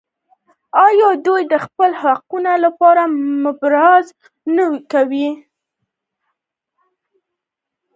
[0.85, 3.01] آیا دوی د خپلو حقونو لپاره
[3.43, 4.13] مبارزه
[4.55, 5.29] نه کوي؟